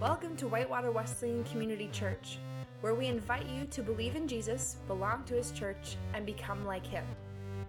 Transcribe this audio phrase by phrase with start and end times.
[0.00, 2.38] Welcome to Whitewater Wesleyan Community Church,
[2.82, 6.86] where we invite you to believe in Jesus, belong to his church, and become like
[6.86, 7.04] him.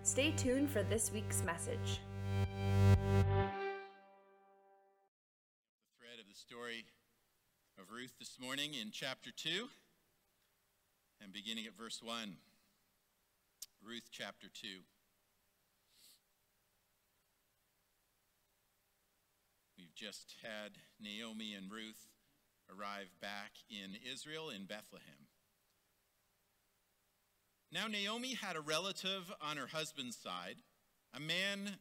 [0.04, 2.02] Stay tuned for this week's message.
[2.92, 2.98] The
[5.98, 6.86] thread of the story
[7.80, 9.68] of Ruth this morning in chapter 2
[11.24, 12.36] and beginning at verse 1.
[13.84, 14.68] Ruth chapter 2.
[19.80, 22.06] We've just had Naomi and Ruth
[22.70, 25.28] arrive back in Israel in Bethlehem.
[27.72, 30.58] Now, Naomi had a relative on her husband's side,
[31.14, 31.78] a man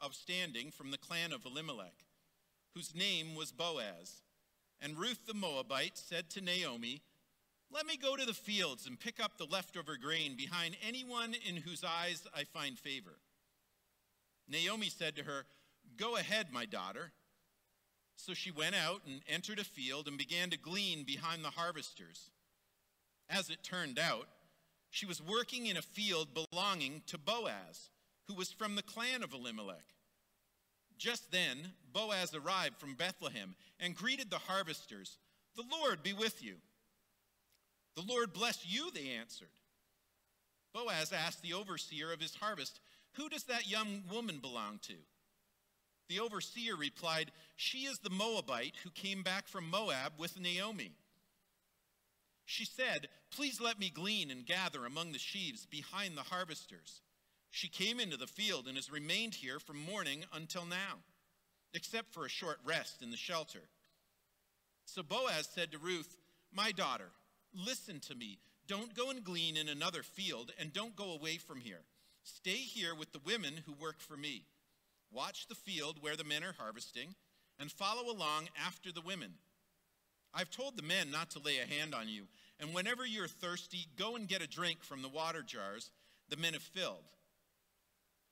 [0.00, 2.04] of standing from the clan of Elimelech,
[2.74, 4.22] whose name was Boaz.
[4.80, 7.02] And Ruth the Moabite said to Naomi,
[7.70, 11.56] Let me go to the fields and pick up the leftover grain behind anyone in
[11.56, 13.18] whose eyes I find favor.
[14.48, 15.46] Naomi said to her,
[15.96, 17.12] Go ahead, my daughter.
[18.16, 22.30] So she went out and entered a field and began to glean behind the harvesters.
[23.28, 24.28] As it turned out,
[24.90, 27.90] she was working in a field belonging to Boaz,
[28.28, 29.94] who was from the clan of Elimelech.
[30.96, 35.18] Just then, Boaz arrived from Bethlehem and greeted the harvesters.
[35.56, 36.54] The Lord be with you.
[37.96, 39.48] The Lord bless you, they answered.
[40.72, 42.80] Boaz asked the overseer of his harvest,
[43.12, 44.94] Who does that young woman belong to?
[46.08, 50.92] The overseer replied, She is the Moabite who came back from Moab with Naomi.
[52.44, 57.00] She said, Please let me glean and gather among the sheaves behind the harvesters.
[57.50, 60.98] She came into the field and has remained here from morning until now,
[61.72, 63.62] except for a short rest in the shelter.
[64.84, 66.16] So Boaz said to Ruth,
[66.52, 67.10] My daughter,
[67.54, 68.38] listen to me.
[68.66, 71.82] Don't go and glean in another field, and don't go away from here.
[72.22, 74.44] Stay here with the women who work for me.
[75.14, 77.14] Watch the field where the men are harvesting,
[77.60, 79.34] and follow along after the women.
[80.34, 82.24] I've told the men not to lay a hand on you,
[82.58, 85.90] and whenever you're thirsty, go and get a drink from the water jars
[86.28, 87.04] the men have filled.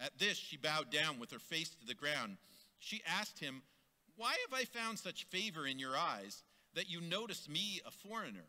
[0.01, 2.39] At this, she bowed down with her face to the ground.
[2.81, 3.63] She asked him,
[4.17, 6.43] Why have I found such favor in your eyes
[6.75, 8.49] that you notice me a foreigner?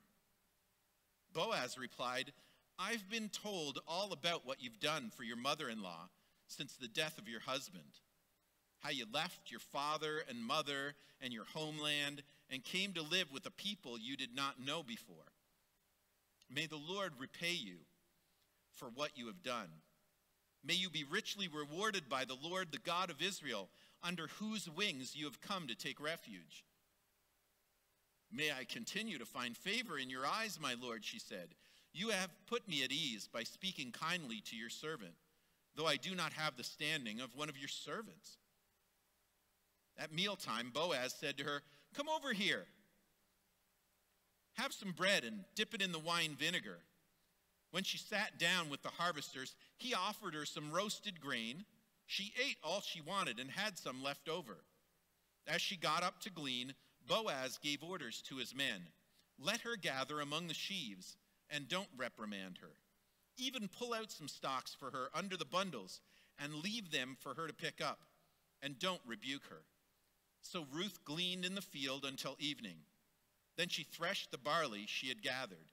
[1.34, 2.34] Boaz replied,
[2.79, 6.09] I've been told all about what you've done for your mother in law
[6.47, 8.00] since the death of your husband
[8.84, 12.22] how you left your father and mother and your homeland
[12.52, 15.16] and came to live with a people you did not know before.
[16.54, 17.78] May the Lord repay you
[18.74, 19.70] for what you have done.
[20.66, 23.70] May you be richly rewarded by the Lord, the God of Israel,
[24.04, 26.66] under whose wings you have come to take refuge.
[28.32, 31.50] May I continue to find favor in your eyes, my Lord, she said.
[31.94, 35.14] You have put me at ease by speaking kindly to your servant,
[35.76, 38.38] though I do not have the standing of one of your servants.
[39.98, 41.62] At mealtime, Boaz said to her,
[41.94, 42.66] Come over here.
[44.54, 46.80] Have some bread and dip it in the wine vinegar.
[47.72, 51.66] When she sat down with the harvesters, he offered her some roasted grain.
[52.06, 54.58] She ate all she wanted and had some left over.
[55.48, 56.76] As she got up to glean,
[57.08, 58.88] Boaz gave orders to his men
[59.40, 61.18] Let her gather among the sheaves,
[61.50, 62.78] and don't reprimand her.
[63.38, 66.02] Even pull out some stalks for her under the bundles,
[66.40, 68.00] and leave them for her to pick up,
[68.62, 69.64] and don't rebuke her.
[70.44, 72.76] So Ruth gleaned in the field until evening.
[73.58, 75.72] Then she threshed the barley she had gathered,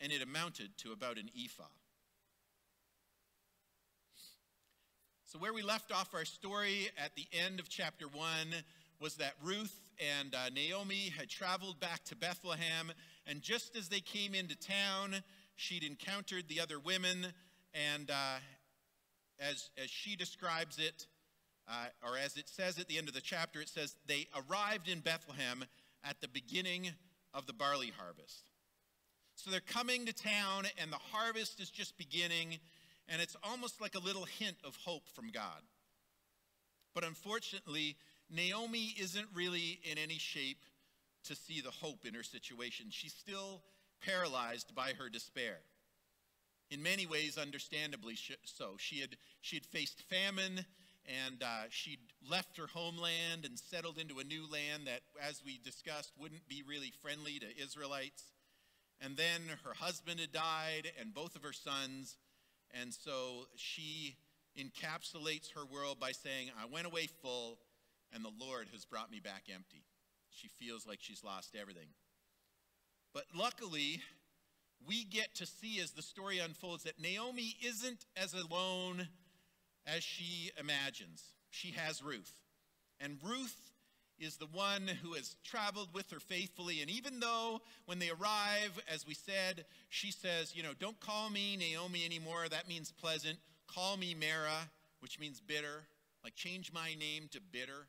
[0.00, 1.64] and it amounted to about an ephah.
[5.26, 8.24] So, where we left off our story at the end of chapter 1
[9.00, 9.76] was that Ruth
[10.18, 12.92] and uh, Naomi had traveled back to Bethlehem,
[13.26, 15.16] and just as they came into town,
[15.56, 17.26] she'd encountered the other women,
[17.74, 18.38] and uh,
[19.40, 21.06] as, as she describes it,
[21.68, 24.88] uh, or as it says at the end of the chapter, it says, they arrived
[24.88, 25.64] in Bethlehem
[26.04, 26.90] at the beginning
[27.34, 28.50] of the barley harvest.
[29.34, 32.58] So they're coming to town, and the harvest is just beginning,
[33.08, 35.62] and it's almost like a little hint of hope from God.
[36.94, 37.96] But unfortunately,
[38.30, 40.64] Naomi isn't really in any shape
[41.24, 42.86] to see the hope in her situation.
[42.90, 43.62] She's still
[44.00, 45.58] paralyzed by her despair.
[46.70, 48.76] In many ways, understandably so.
[48.78, 50.64] She had, she had faced famine
[51.06, 55.58] and uh, she'd left her homeland and settled into a new land that, as we
[55.64, 58.22] discussed, wouldn't be really friendly to Israelites.
[59.00, 62.16] And then her husband had died and both of her sons.
[62.80, 64.16] And so she
[64.58, 67.58] encapsulates her world by saying, I went away full,
[68.12, 69.84] and the Lord has brought me back empty.
[70.30, 71.88] She feels like she's lost everything.
[73.12, 74.00] But luckily,
[74.86, 79.08] we get to see as the story unfolds that Naomi isn't as alone
[79.86, 81.22] as she imagines.
[81.50, 82.32] She has Ruth.
[83.00, 83.56] And Ruth
[84.18, 86.80] is the one who has traveled with her faithfully.
[86.80, 91.30] And even though when they arrive, as we said, she says, You know, don't call
[91.30, 92.46] me Naomi anymore.
[92.50, 93.38] That means pleasant.
[93.66, 95.84] Call me Mara, which means bitter.
[96.24, 97.86] Like, change my name to bitter.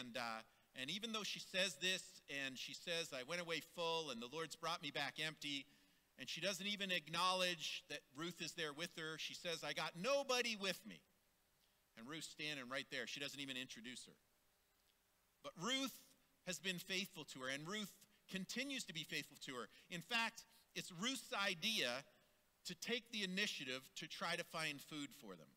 [0.00, 0.42] And, uh,
[0.80, 2.02] and even though she says this,
[2.44, 5.64] and she says, I went away full, and the Lord's brought me back empty,
[6.18, 9.18] and she doesn't even acknowledge that Ruth is there with her.
[9.18, 11.00] She says, I got nobody with me.
[11.98, 13.06] And Ruth's standing right there.
[13.06, 14.16] She doesn't even introduce her.
[15.42, 15.96] But Ruth
[16.46, 17.92] has been faithful to her, and Ruth
[18.30, 19.68] continues to be faithful to her.
[19.90, 21.90] In fact, it's Ruth's idea
[22.66, 25.48] to take the initiative to try to find food for them.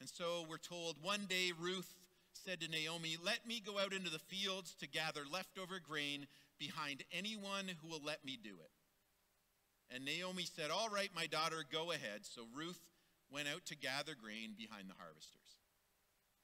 [0.00, 1.94] And so we're told one day Ruth
[2.32, 6.26] said to Naomi, Let me go out into the fields to gather leftover grain
[6.58, 8.70] behind anyone who will let me do it.
[9.92, 12.22] And Naomi said, All right, my daughter, go ahead.
[12.22, 12.80] So Ruth
[13.30, 15.36] went out to gather grain behind the harvesters.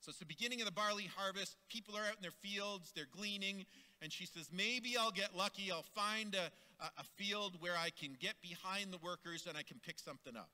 [0.01, 1.57] So it's the beginning of the barley harvest.
[1.69, 3.67] People are out in their fields, they're gleaning.
[4.03, 5.71] And she says, Maybe I'll get lucky.
[5.71, 6.51] I'll find a,
[6.85, 10.37] a, a field where I can get behind the workers and I can pick something
[10.37, 10.51] up.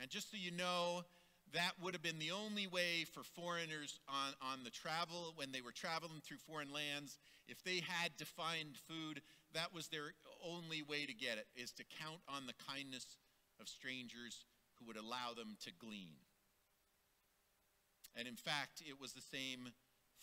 [0.00, 1.04] And just so you know,
[1.54, 5.60] that would have been the only way for foreigners on, on the travel when they
[5.60, 7.18] were traveling through foreign lands.
[7.48, 9.22] If they had to find food,
[9.54, 10.12] that was their
[10.44, 13.06] only way to get it, is to count on the kindness
[13.60, 14.44] of strangers
[14.78, 16.18] who would allow them to glean.
[18.16, 19.72] And in fact, it was the same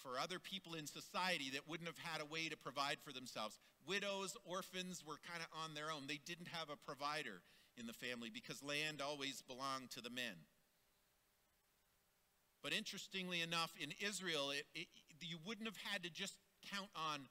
[0.01, 3.57] for other people in society that wouldn't have had a way to provide for themselves.
[3.87, 6.07] Widows, orphans were kind of on their own.
[6.07, 7.41] They didn't have a provider
[7.77, 10.35] in the family because land always belonged to the men.
[12.63, 14.87] But interestingly enough, in Israel, it, it,
[15.21, 16.35] you wouldn't have had to just
[16.71, 17.27] count on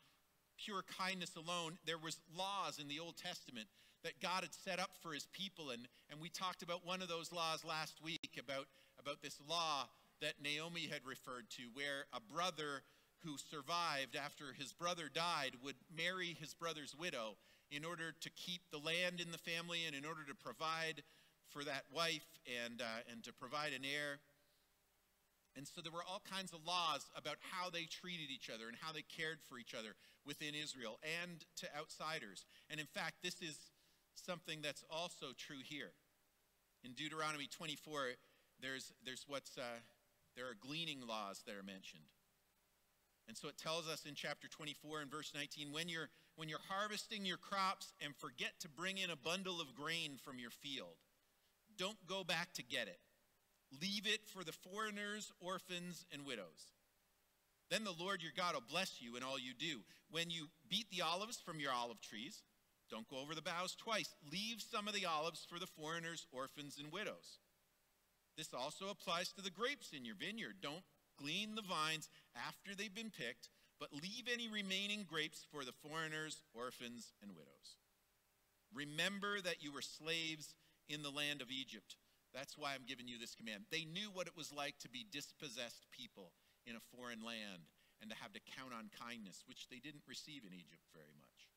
[0.62, 1.78] pure kindness alone.
[1.86, 3.68] There was laws in the Old Testament
[4.04, 5.70] that God had set up for his people.
[5.70, 8.66] And, and we talked about one of those laws last week about,
[9.00, 9.88] about this law
[10.20, 12.82] that Naomi had referred to, where a brother
[13.24, 17.36] who survived after his brother died would marry his brother's widow
[17.70, 21.02] in order to keep the land in the family and in order to provide
[21.48, 22.26] for that wife
[22.66, 24.18] and, uh, and to provide an heir.
[25.56, 28.76] And so there were all kinds of laws about how they treated each other and
[28.80, 29.94] how they cared for each other
[30.24, 32.46] within Israel and to outsiders.
[32.70, 33.58] And in fact, this is
[34.14, 35.92] something that's also true here.
[36.84, 38.16] In Deuteronomy 24,
[38.60, 39.80] there's, there's what's uh,
[40.36, 42.08] there are gleaning laws that are mentioned.
[43.28, 46.58] And so it tells us in chapter 24 and verse 19 when you're, when you're
[46.68, 50.96] harvesting your crops and forget to bring in a bundle of grain from your field,
[51.78, 52.98] don't go back to get it.
[53.80, 56.72] Leave it for the foreigners, orphans, and widows.
[57.70, 59.80] Then the Lord your God will bless you in all you do.
[60.10, 62.42] When you beat the olives from your olive trees,
[62.90, 64.14] don't go over the boughs twice.
[64.30, 67.38] Leave some of the olives for the foreigners, orphans, and widows.
[68.36, 70.56] This also applies to the grapes in your vineyard.
[70.60, 70.84] Don't
[71.18, 73.48] glean the vines after they've been picked,
[73.80, 77.76] but leave any remaining grapes for the foreigners, orphans, and widows.
[78.74, 80.54] Remember that you were slaves
[80.88, 81.96] in the land of Egypt.
[82.32, 83.68] That's why I'm giving you this command.
[83.68, 86.32] They knew what it was like to be dispossessed people
[86.64, 87.68] in a foreign land
[88.00, 91.52] and to have to count on kindness, which they didn't receive in Egypt very much.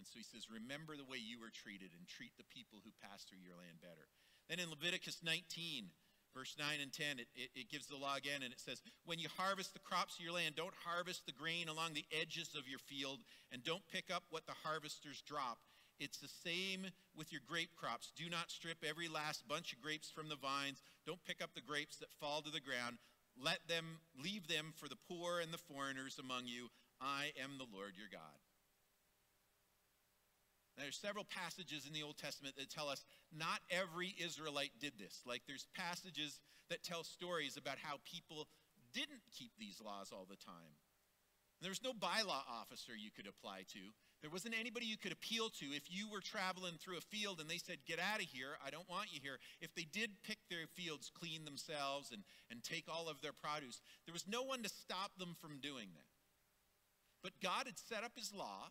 [0.00, 2.90] And so he says, Remember the way you were treated and treat the people who
[3.04, 4.08] pass through your land better.
[4.48, 5.92] Then in Leviticus 19,
[6.34, 9.20] verse 9 and 10, it, it, it, gives the law again, and it says, When
[9.20, 12.66] you harvest the crops of your land, don't harvest the grain along the edges of
[12.66, 13.20] your field,
[13.52, 15.60] and don't pick up what the harvesters drop.
[16.02, 18.10] It's the same with your grape crops.
[18.16, 20.82] Do not strip every last bunch of grapes from the vines.
[21.06, 22.98] Don't pick up the grapes that fall to the ground.
[23.40, 26.70] Let them leave them for the poor and the foreigners among you.
[27.00, 28.42] I am the Lord your God.
[30.76, 34.94] Now, there's several passages in the Old Testament that tell us not every Israelite did
[34.98, 35.22] this.
[35.24, 38.48] Like there's passages that tell stories about how people
[38.92, 40.74] didn't keep these laws all the time.
[41.60, 43.94] There was no bylaw officer you could apply to.
[44.22, 47.50] There wasn't anybody you could appeal to if you were traveling through a field and
[47.50, 49.38] they said, Get out of here, I don't want you here.
[49.60, 53.82] If they did pick their fields, clean themselves, and, and take all of their produce,
[54.06, 56.06] there was no one to stop them from doing that.
[57.22, 58.70] But God had set up his law,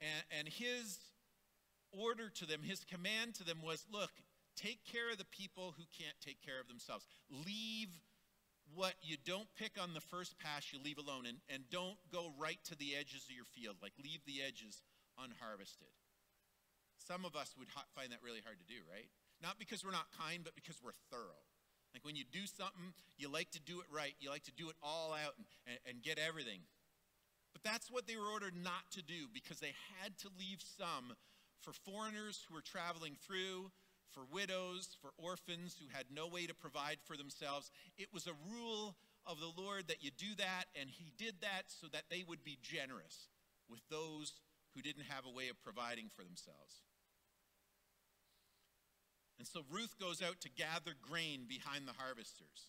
[0.00, 0.98] and, and his
[1.92, 4.12] order to them, his command to them was look,
[4.56, 7.04] take care of the people who can't take care of themselves.
[7.28, 7.88] Leave
[8.74, 11.26] what you don't pick on the first pass, you leave alone.
[11.26, 13.76] And, and don't go right to the edges of your field.
[13.82, 14.82] Like leave the edges
[15.18, 15.92] unharvested.
[16.98, 19.08] Some of us would find that really hard to do, right?
[19.42, 21.44] Not because we're not kind, but because we're thorough.
[21.94, 24.14] Like when you do something, you like to do it right.
[24.20, 26.60] You like to do it all out and, and, and get everything.
[27.52, 31.16] But that's what they were ordered not to do because they had to leave some
[31.60, 33.70] for foreigners who were traveling through,
[34.12, 37.70] for widows, for orphans who had no way to provide for themselves.
[37.98, 41.64] It was a rule of the Lord that you do that, and he did that
[41.68, 43.28] so that they would be generous
[43.68, 44.40] with those
[44.74, 46.82] who didn't have a way of providing for themselves.
[49.38, 52.68] And so Ruth goes out to gather grain behind the harvesters.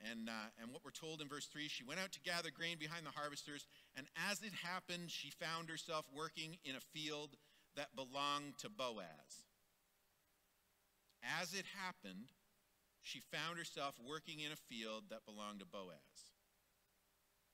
[0.00, 2.76] And, uh, and what we're told in verse 3 she went out to gather grain
[2.78, 3.66] behind the harvesters,
[3.96, 7.36] and as it happened, she found herself working in a field
[7.76, 9.46] that belonged to Boaz.
[11.40, 12.32] As it happened,
[13.02, 16.32] she found herself working in a field that belonged to Boaz.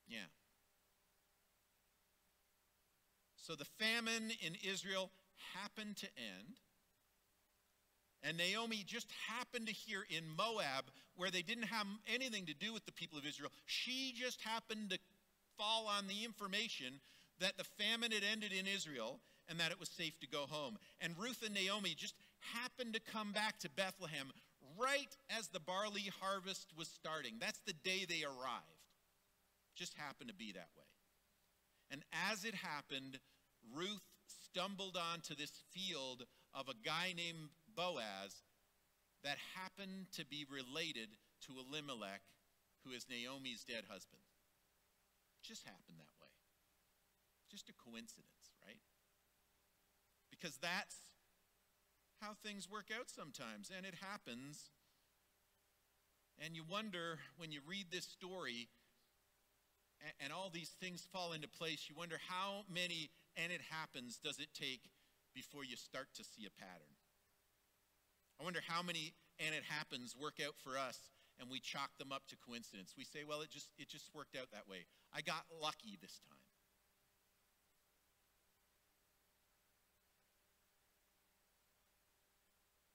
[0.09, 0.31] Yeah.
[3.37, 5.11] So the famine in Israel
[5.55, 6.57] happened to end.
[8.23, 10.85] And Naomi just happened to hear in Moab,
[11.17, 14.91] where they didn't have anything to do with the people of Israel, she just happened
[14.91, 14.99] to
[15.59, 17.01] fall on the information
[17.41, 19.19] that the famine had ended in Israel
[19.53, 20.79] and that it was safe to go home.
[21.03, 22.15] And Ruth and Naomi just
[22.55, 24.33] happened to come back to Bethlehem
[24.81, 27.35] right as the barley harvest was starting.
[27.39, 28.89] That's the day they arrived.
[29.77, 30.89] Just happened to be that way.
[31.91, 33.21] And as it happened,
[33.77, 38.41] Ruth stumbled onto this field of a guy named Boaz
[39.23, 41.11] that happened to be related
[41.45, 42.23] to Elimelech,
[42.87, 44.23] who is Naomi's dead husband.
[45.45, 46.33] Just happened that way.
[47.51, 48.42] Just a coincidence?
[50.43, 50.97] Because that's
[52.21, 54.71] how things work out sometimes, and it happens.
[56.43, 58.67] And you wonder when you read this story
[60.03, 64.19] and, and all these things fall into place, you wonder how many and it happens
[64.19, 64.91] does it take
[65.33, 66.99] before you start to see a pattern.
[68.41, 70.99] I wonder how many and it happens work out for us
[71.39, 72.95] and we chalk them up to coincidence.
[72.99, 74.87] We say, well, it just it just worked out that way.
[75.15, 76.42] I got lucky this time.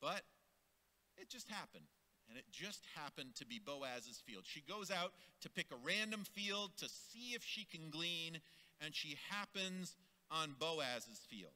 [0.01, 0.21] But
[1.17, 1.85] it just happened.
[2.29, 4.43] And it just happened to be Boaz's field.
[4.45, 8.39] She goes out to pick a random field to see if she can glean,
[8.83, 9.95] and she happens
[10.29, 11.53] on Boaz's field.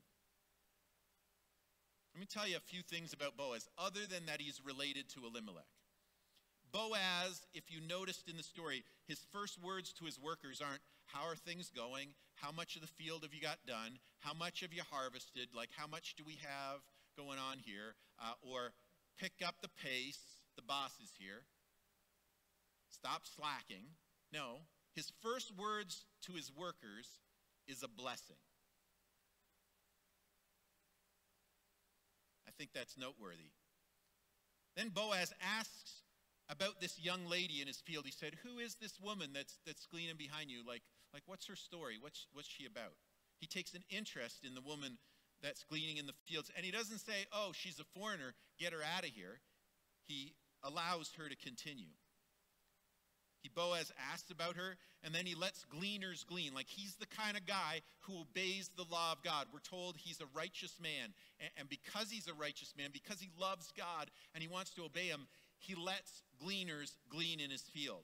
[2.14, 5.26] Let me tell you a few things about Boaz, other than that he's related to
[5.26, 5.68] Elimelech.
[6.72, 11.28] Boaz, if you noticed in the story, his first words to his workers aren't, How
[11.28, 12.10] are things going?
[12.36, 14.00] How much of the field have you got done?
[14.20, 15.50] How much have you harvested?
[15.54, 16.80] Like, how much do we have
[17.26, 17.96] going on here?
[18.20, 18.74] Uh, or
[19.20, 20.20] pick up the pace.
[20.56, 21.44] The boss is here.
[22.90, 23.86] Stop slacking.
[24.34, 24.66] No.
[24.94, 27.08] His first words to his workers
[27.68, 28.42] is a blessing.
[32.48, 33.52] I think that's noteworthy.
[34.76, 36.04] Then Boaz asks
[36.50, 38.06] about this young lady in his field.
[38.06, 40.60] He said, Who is this woman that's, that's gleaning behind you?
[40.68, 40.82] Like,
[41.14, 41.98] like, what's her story?
[42.00, 42.94] What's, what's she about?
[43.40, 44.98] He takes an interest in the woman
[45.42, 46.52] that's gleaning in the fields.
[46.56, 49.40] And he doesn't say, Oh, she's a foreigner, get her out of here.
[50.08, 50.34] He
[50.64, 51.94] allows her to continue.
[53.42, 56.54] He Boaz asks about her, and then he lets gleaners glean.
[56.54, 59.48] Like he's the kind of guy who obeys the law of God.
[59.52, 61.14] We're told he's a righteous man.
[61.58, 65.08] And because he's a righteous man, because he loves God and he wants to obey
[65.08, 68.04] him, he lets gleaners glean in his field.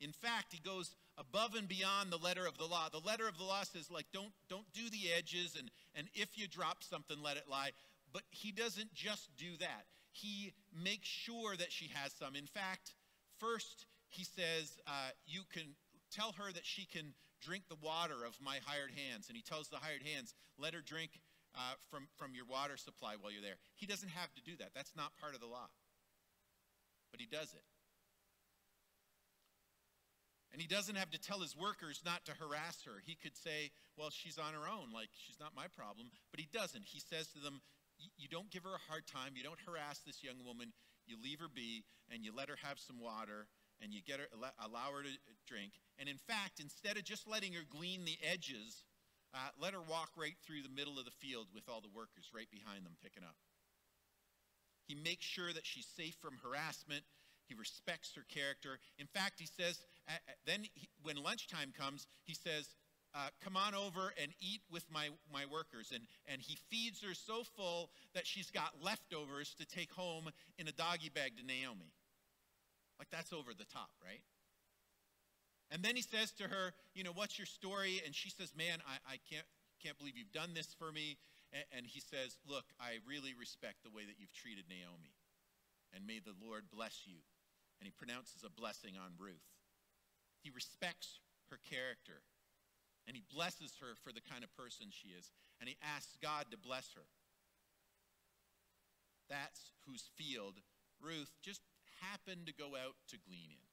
[0.00, 2.88] In fact, he goes above and beyond the letter of the law.
[2.90, 6.38] The letter of the law says, like, don't, don't do the edges, and, and if
[6.38, 7.70] you drop something, let it lie.
[8.12, 9.84] But he doesn't just do that.
[10.12, 12.36] He makes sure that she has some.
[12.36, 12.94] In fact,
[13.38, 15.74] first, he says, uh, You can
[16.10, 19.28] tell her that she can drink the water of my hired hands.
[19.28, 21.20] And he tells the hired hands, Let her drink
[21.54, 23.56] uh, from, from your water supply while you're there.
[23.74, 24.70] He doesn't have to do that.
[24.74, 25.68] That's not part of the law.
[27.10, 27.64] But he does it.
[30.52, 33.00] And he doesn't have to tell his workers not to harass her.
[33.04, 36.08] He could say, Well, she's on her own, like she's not my problem.
[36.30, 36.84] But he doesn't.
[36.84, 37.60] He says to them,
[38.18, 39.32] You don't give her a hard time.
[39.34, 40.72] You don't harass this young woman.
[41.06, 43.48] You leave her be, and you let her have some water
[43.82, 44.30] and you get her,
[44.62, 45.10] allow her to
[45.46, 45.72] drink.
[45.98, 48.84] And in fact, instead of just letting her glean the edges,
[49.34, 52.30] uh, let her walk right through the middle of the field with all the workers
[52.34, 53.34] right behind them picking up.
[54.86, 57.02] He makes sure that she's safe from harassment.
[57.52, 58.78] He respects her character.
[58.98, 60.12] In fact, he says, uh,
[60.46, 62.66] then he, when lunchtime comes, he says,
[63.14, 65.92] uh, come on over and eat with my, my workers.
[65.92, 70.66] And, and he feeds her so full that she's got leftovers to take home in
[70.66, 71.92] a doggy bag to Naomi.
[72.98, 74.22] Like that's over the top, right?
[75.70, 78.00] And then he says to her, you know, what's your story?
[78.06, 79.44] And she says, man, I, I can't,
[79.82, 81.18] can't believe you've done this for me.
[81.52, 85.12] And, and he says, look, I really respect the way that you've treated Naomi.
[85.94, 87.20] And may the Lord bless you.
[87.82, 89.42] And he pronounces a blessing on Ruth.
[90.38, 91.18] He respects
[91.50, 92.22] her character.
[93.10, 95.34] And he blesses her for the kind of person she is.
[95.58, 97.10] And he asks God to bless her.
[99.26, 100.62] That's whose field
[101.02, 101.66] Ruth just
[101.98, 103.66] happened to go out to glean in,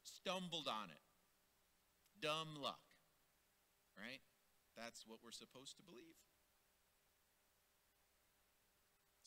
[0.00, 1.04] stumbled on it.
[2.24, 2.80] Dumb luck,
[3.92, 4.24] right?
[4.72, 6.16] That's what we're supposed to believe.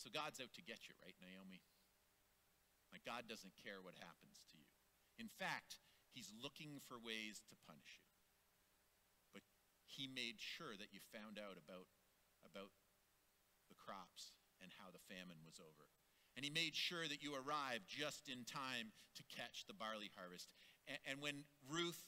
[0.02, 1.62] So God's out to get you, right, Naomi?
[2.92, 4.70] Like, God doesn't care what happens to you.
[5.20, 5.82] In fact,
[6.14, 8.10] He's looking for ways to punish you.
[9.34, 9.46] But
[9.86, 11.86] He made sure that you found out about,
[12.48, 12.74] about
[13.70, 15.86] the crops and how the famine was over.
[16.34, 20.50] And He made sure that you arrived just in time to catch the barley harvest.
[20.88, 22.02] And, and when Ruth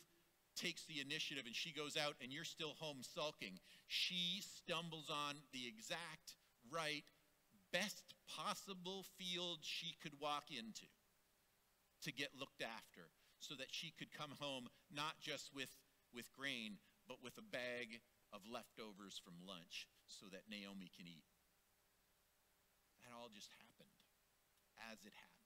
[0.55, 5.35] takes the initiative and she goes out and you're still home sulking, she stumbles on
[5.53, 6.35] the exact
[6.71, 7.05] right
[7.71, 10.87] best possible field she could walk into
[12.03, 13.09] to get looked after
[13.39, 15.71] so that she could come home not just with,
[16.13, 17.99] with grain, but with a bag
[18.31, 21.25] of leftovers from lunch so that Naomi can eat.
[23.03, 23.95] That all just happened
[24.91, 25.39] as it happened.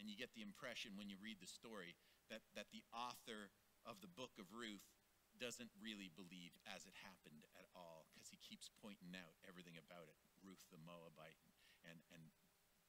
[0.00, 1.96] And you get the impression when you read the story
[2.28, 3.48] that, that the author
[3.88, 4.84] of the book of Ruth
[5.40, 7.63] doesn't really believe as it happened at
[8.34, 10.18] he keeps pointing out everything about it.
[10.42, 11.38] Ruth the Moabite
[11.86, 12.34] and, and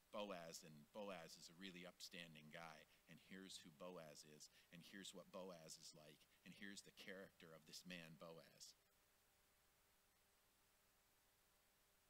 [0.09, 5.13] Boaz, and Boaz is a really upstanding guy, and here's who Boaz is, and here's
[5.13, 6.17] what Boaz is like,
[6.49, 8.73] and here's the character of this man, Boaz.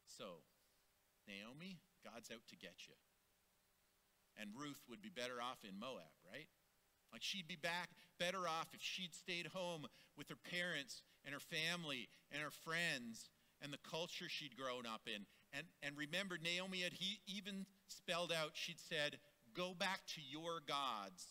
[0.08, 0.48] So,
[1.28, 2.96] Naomi, God's out to get you.
[4.40, 6.48] And Ruth would be better off in Moab, right?
[7.16, 7.88] Like she'd be back
[8.20, 9.88] better off if she'd stayed home
[10.20, 13.32] with her parents and her family and her friends
[13.64, 15.24] and the culture she'd grown up in.
[15.56, 19.16] And, and remember, Naomi had he even spelled out, she'd said,
[19.56, 21.24] Go back to your gods.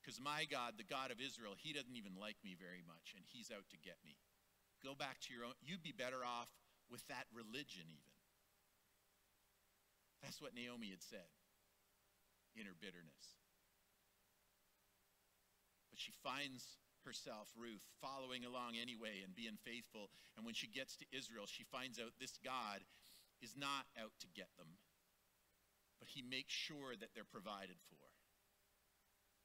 [0.00, 3.20] Because my God, the God of Israel, he doesn't even like me very much, and
[3.28, 4.16] he's out to get me.
[4.80, 5.52] Go back to your own.
[5.60, 6.48] You'd be better off
[6.88, 8.16] with that religion, even.
[10.24, 11.28] That's what Naomi had said
[12.56, 13.41] in her bitterness.
[15.92, 20.08] But she finds herself, Ruth, following along anyway and being faithful.
[20.34, 22.80] And when she gets to Israel, she finds out this God
[23.44, 24.80] is not out to get them,
[26.00, 28.00] but he makes sure that they're provided for.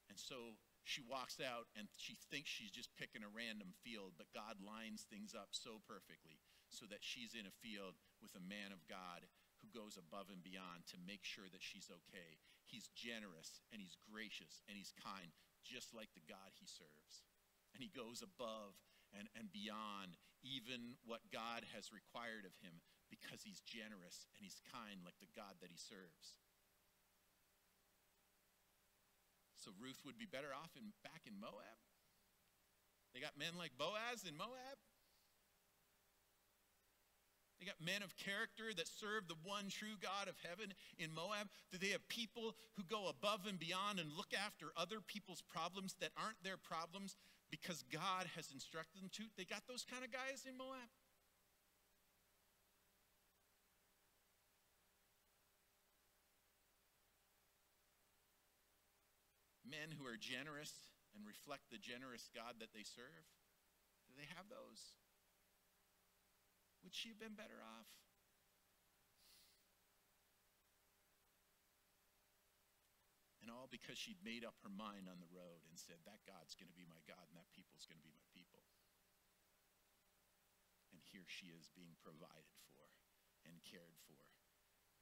[0.08, 0.56] And so
[0.88, 5.04] she walks out and she thinks she's just picking a random field, but God lines
[5.04, 6.39] things up so perfectly
[6.72, 9.28] so that she's in a field with a man of God
[9.60, 12.39] who goes above and beyond to make sure that she's okay.
[12.63, 15.34] He's generous and he's gracious and he's kind
[15.67, 17.27] just like the God he serves.
[17.75, 18.80] And he goes above
[19.12, 22.80] and, and beyond even what God has required of him
[23.12, 26.39] because he's generous and he's kind like the God that he serves.
[29.60, 31.80] So Ruth would be better off in, back in Moab?
[33.12, 34.80] They got men like Boaz in Moab?
[37.60, 41.50] They got men of character that serve the one true God of heaven in Moab.
[41.72, 45.96] Do they have people who go above and beyond and look after other people's problems
[46.00, 47.17] that aren't their problems
[47.50, 49.24] because God has instructed them to?
[49.38, 50.86] They got those kind of guys in Moab.
[59.65, 63.26] Men who are generous and reflect the generous God that they serve.
[64.06, 64.93] Do they have those?
[66.88, 67.91] Would she have been better off?
[73.43, 76.56] And all because she'd made up her mind on the road and said, That God's
[76.56, 78.63] going to be my God and that people's going to be my people.
[80.95, 82.88] And here she is being provided for
[83.43, 84.23] and cared for.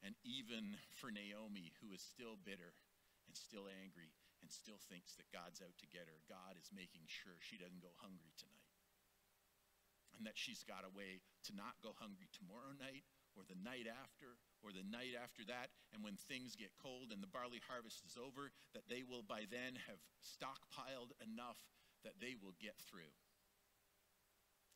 [0.02, 2.74] And even for Naomi, who is still bitter
[3.30, 4.10] and still angry
[4.42, 7.78] and still thinks that God's out to get her, God is making sure she doesn't
[7.78, 8.66] go hungry tonight
[10.16, 13.06] and that she's got a way to not go hungry tomorrow night
[13.38, 15.70] or the night after or the night after that.
[15.94, 19.46] And when things get cold and the barley harvest is over, that they will by
[19.46, 21.60] then have stockpiled enough
[22.02, 23.12] that they will get through.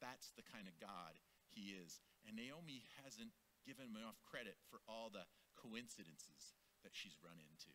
[0.01, 1.19] That's the kind of God
[1.53, 2.01] he is.
[2.25, 3.35] And Naomi hasn't
[3.67, 7.73] given him enough credit for all the coincidences that she's run into.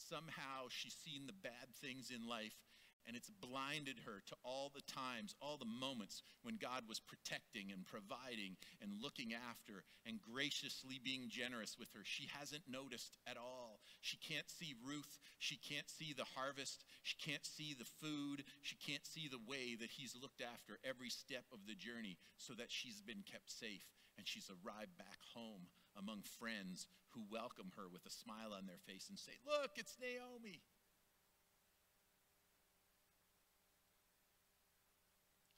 [0.00, 2.56] Somehow she's seen the bad things in life
[3.06, 7.72] and it's blinded her to all the times, all the moments when God was protecting
[7.72, 12.00] and providing and looking after and graciously being generous with her.
[12.04, 13.80] She hasn't noticed at all.
[14.00, 15.18] She can't see Ruth.
[15.38, 16.84] She can't see the harvest.
[17.02, 18.44] She can't see the food.
[18.62, 22.54] She can't see the way that He's looked after every step of the journey so
[22.54, 23.86] that she's been kept safe
[24.16, 25.64] and she's arrived back home
[25.98, 26.86] among friends
[27.16, 30.62] who welcome her with a smile on their face and say, Look, it's Naomi.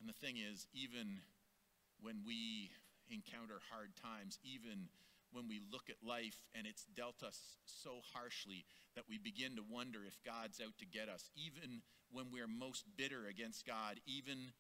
[0.03, 1.23] And the thing is, even
[2.03, 2.71] when we
[3.09, 4.91] encounter hard times, even
[5.31, 8.65] when we look at life and it's dealt us so harshly
[8.97, 12.85] that we begin to wonder if God's out to get us, even when we're most
[12.99, 14.51] bitter against God, even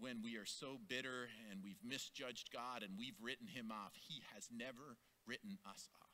[0.00, 3.92] when we are so bitter and we've misjudged God and we've written him off.
[3.94, 6.10] He has never written us off.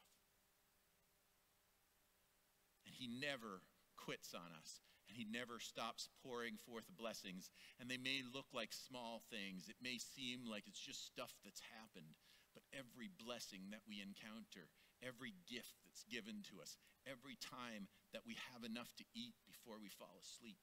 [2.85, 3.63] And he never
[3.97, 4.81] quits on us.
[5.09, 7.49] And he never stops pouring forth blessings.
[7.81, 9.73] And they may look like small things.
[9.73, 12.13] It may seem like it's just stuff that's happened.
[12.53, 14.69] But every blessing that we encounter,
[15.01, 16.77] every gift that's given to us,
[17.09, 20.61] every time that we have enough to eat before we fall asleep,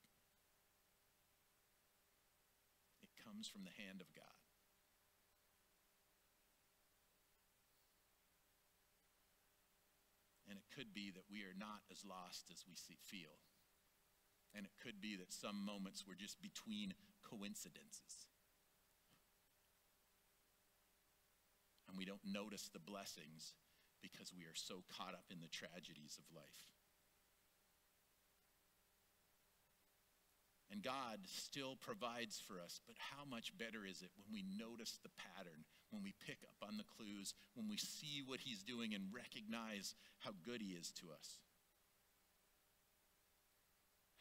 [3.02, 4.38] it comes from the hand of God.
[10.46, 12.78] And it could be that we are not as lost as we
[13.10, 13.42] feel.
[14.56, 16.94] And it could be that some moments were just between
[17.28, 18.26] coincidences.
[21.90, 23.54] And we don't notice the blessings
[24.02, 26.72] because we are so caught up in the tragedies of life.
[30.72, 35.00] And God still provides for us, but how much better is it when we notice
[35.02, 38.94] the pattern, when we pick up on the clues, when we see what He's doing
[38.94, 41.40] and recognize how good He is to us?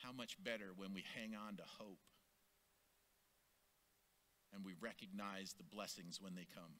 [0.05, 1.99] How much better when we hang on to hope
[4.55, 6.79] and we recognize the blessings when they come.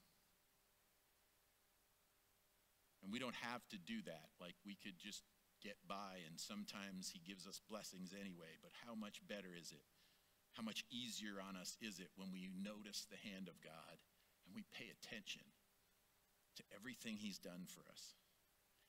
[3.03, 4.31] And we don't have to do that.
[4.41, 5.27] Like we could just
[5.61, 8.57] get by, and sometimes He gives us blessings anyway.
[8.63, 9.85] But how much better is it?
[10.55, 13.99] How much easier on us is it when we notice the hand of God
[14.47, 15.43] and we pay attention
[16.57, 18.15] to everything He's done for us?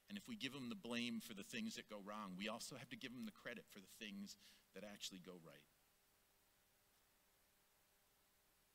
[0.09, 2.75] And if we give them the blame for the things that go wrong, we also
[2.75, 4.37] have to give them the credit for the things
[4.75, 5.65] that actually go right.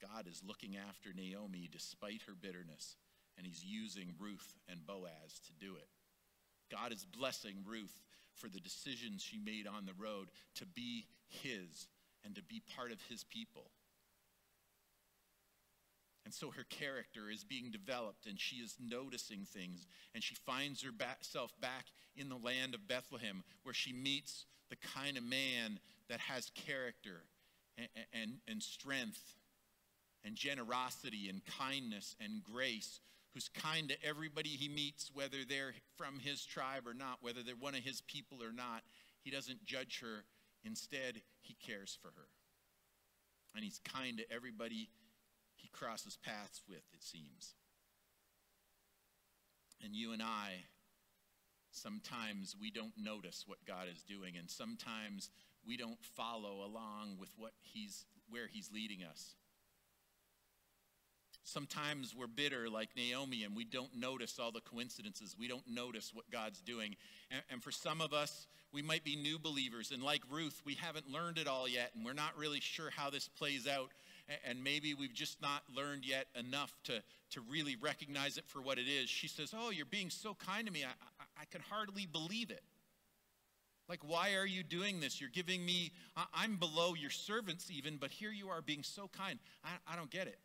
[0.00, 2.96] God is looking after Naomi despite her bitterness,
[3.36, 5.88] and he's using Ruth and Boaz to do it.
[6.70, 8.02] God is blessing Ruth
[8.34, 11.88] for the decisions she made on the road to be his
[12.24, 13.70] and to be part of his people.
[16.24, 19.86] And so her character is being developed and she is noticing things.
[20.14, 25.16] And she finds herself back in the land of Bethlehem where she meets the kind
[25.16, 27.22] of man that has character
[27.78, 29.36] and, and, and strength
[30.24, 33.00] and generosity and kindness and grace,
[33.32, 37.54] who's kind to everybody he meets, whether they're from his tribe or not, whether they're
[37.54, 38.82] one of his people or not.
[39.22, 40.24] He doesn't judge her.
[40.64, 42.28] Instead, he cares for her.
[43.54, 44.90] And he's kind to everybody
[45.72, 47.54] crosses paths with, it seems.
[49.82, 50.64] And you and I,
[51.70, 55.30] sometimes we don't notice what God is doing, and sometimes
[55.66, 59.34] we don't follow along with what he's, where he's leading us.
[61.44, 65.34] Sometimes we're bitter like Naomi and we don't notice all the coincidences.
[65.38, 66.94] We don't notice what God's doing.
[67.30, 69.90] And, and, for some of us, we might be new believers.
[69.90, 73.10] And like Ruth, we haven't learned it all yet and we're not really sure how
[73.10, 73.90] this plays out
[74.48, 78.78] and maybe we've just not learned yet enough to, to really recognize it for what
[78.78, 79.08] it is.
[79.08, 80.84] She says, Oh, you're being so kind to me.
[80.84, 80.88] I,
[81.20, 82.62] I, I can hardly believe it.
[83.88, 85.20] Like, why are you doing this?
[85.20, 89.10] You're giving me, I, am below your servants even, but here you are being so
[89.16, 89.40] kind.
[89.64, 90.38] I, I don't get it.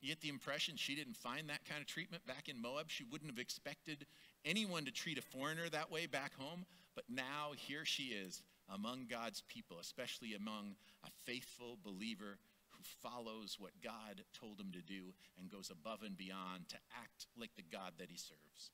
[0.00, 2.90] You get the impression she didn't find that kind of treatment back in Moab.
[2.90, 4.04] She wouldn't have expected
[4.44, 6.66] anyone to treat a foreigner that way back home.
[6.96, 12.38] But now here she is among God's people, especially among a faithful believer
[12.70, 17.26] who follows what God told him to do and goes above and beyond to act
[17.38, 18.70] like the God that he serves.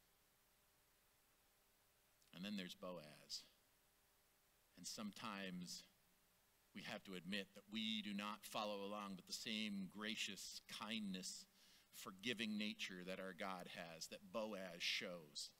[2.35, 3.44] And then there's Boaz.
[4.76, 5.85] And sometimes
[6.74, 11.44] we have to admit that we do not follow along with the same gracious kindness,
[11.94, 15.50] forgiving nature that our God has, that Boaz shows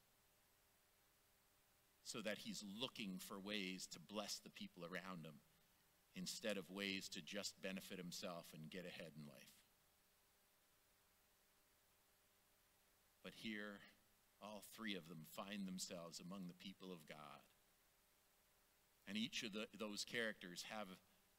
[2.05, 5.41] so that he's looking for ways to bless the people around him
[6.15, 9.55] instead of ways to just benefit himself and get ahead in life.
[13.23, 13.79] But here,
[14.43, 17.47] all three of them find themselves among the people of God.
[19.09, 20.89] And each of the, those characters have,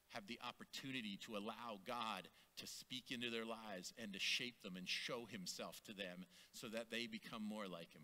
[0.10, 4.76] have the opportunity to allow God to speak into their lives and to shape them
[4.78, 8.04] and show himself to them so that they become more like him.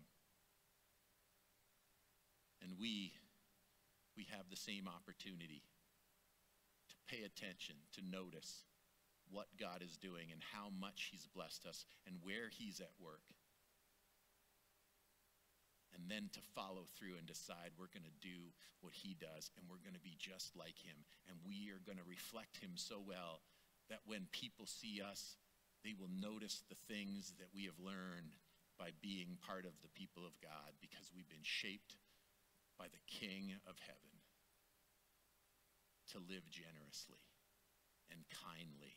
[2.62, 3.12] And we,
[4.16, 5.62] we have the same opportunity
[6.88, 8.64] to pay attention, to notice
[9.30, 13.24] what God is doing and how much He's blessed us and where He's at work.
[15.94, 19.66] And then to follow through and decide we're going to do what He does and
[19.66, 20.96] we're going to be just like Him.
[21.26, 23.42] And we are going to reflect Him so well
[23.90, 25.36] that when people see us,
[25.82, 28.38] they will notice the things that we have learned
[28.78, 31.96] by being part of the people of God because we've been shaped
[32.80, 34.24] by the King of heaven
[36.08, 37.20] to live generously
[38.08, 38.96] and kindly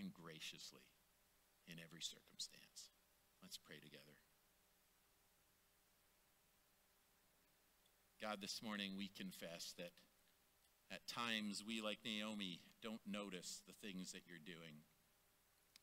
[0.00, 0.88] and graciously
[1.68, 2.88] in every circumstance.
[3.44, 4.16] Let's pray together.
[8.16, 9.92] God, this morning we confess that
[10.88, 14.88] at times we, like Naomi, don't notice the things that you're doing.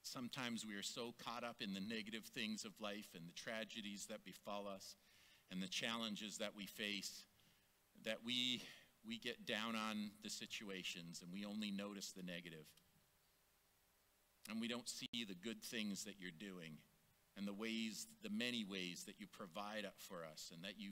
[0.02, 4.08] Sometimes we are so caught up in the negative things of life and the tragedies
[4.10, 4.96] that befall us
[5.52, 7.24] and the challenges that we face
[8.06, 8.62] that we,
[9.08, 12.66] we get down on the situations and we only notice the negative.
[14.50, 16.74] And we don't see the good things that you're doing
[17.38, 20.92] and the ways, the many ways that you provide up for us and that you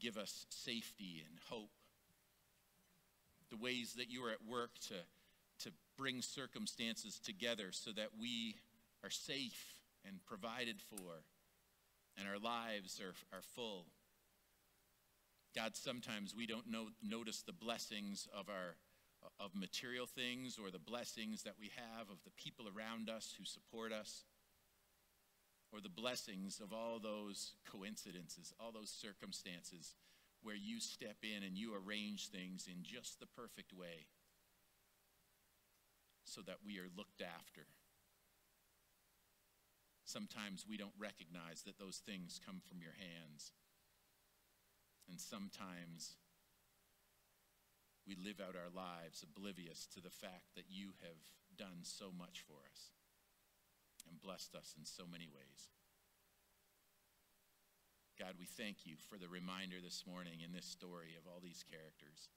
[0.00, 1.70] give us safety and hope.
[3.50, 4.94] The ways that you are at work to,
[5.64, 8.56] to bring circumstances together so that we
[9.04, 9.74] are safe
[10.06, 11.22] and provided for
[12.18, 13.86] and our lives are, are full.
[15.54, 18.76] God, sometimes we don't know, notice the blessings of our
[19.38, 23.44] of material things or the blessings that we have of the people around us who
[23.44, 24.24] support us
[25.72, 29.94] or the blessings of all those coincidences, all those circumstances
[30.42, 34.08] where you step in and you arrange things in just the perfect way
[36.24, 37.66] so that we are looked after.
[40.10, 43.54] Sometimes we don't recognize that those things come from your hands.
[45.06, 46.18] And sometimes
[48.02, 51.22] we live out our lives oblivious to the fact that you have
[51.54, 52.90] done so much for us
[54.10, 55.70] and blessed us in so many ways.
[58.18, 61.62] God, we thank you for the reminder this morning in this story of all these
[61.62, 62.34] characters,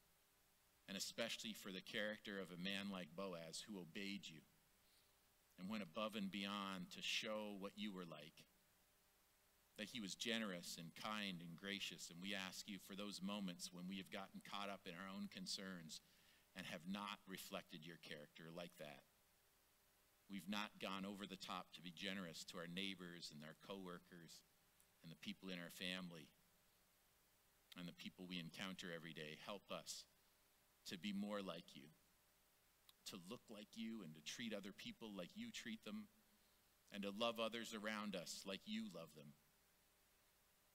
[0.86, 4.46] and especially for the character of a man like Boaz who obeyed you
[5.60, 8.46] and went above and beyond to show what you were like.
[9.78, 12.10] That he was generous and kind and gracious.
[12.14, 15.10] And we ask you for those moments when we have gotten caught up in our
[15.10, 16.02] own concerns
[16.56, 19.02] and have not reflected your character like that.
[20.30, 24.46] We've not gone over the top to be generous to our neighbors and our coworkers
[25.02, 26.30] and the people in our family
[27.78, 29.42] and the people we encounter every day.
[29.46, 30.06] Help us
[30.88, 31.90] to be more like you
[33.08, 36.08] to look like you and to treat other people like you treat them,
[36.92, 39.34] and to love others around us like you love them,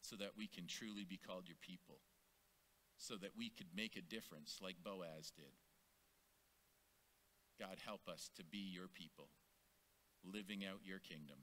[0.02, 2.00] so that we can truly be called your people,
[2.96, 5.54] so that we could make a difference like Boaz did.
[7.60, 9.28] God, help us to be your people,
[10.24, 11.38] living out your kingdom,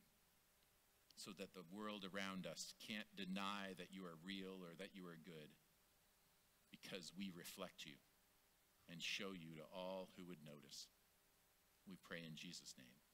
[1.16, 5.08] so that the world around us can't deny that you are real or that you
[5.08, 5.52] are good,
[6.72, 7.96] because we reflect you
[8.92, 10.88] and show you to all who would notice.
[11.88, 13.05] We pray in Jesus' name.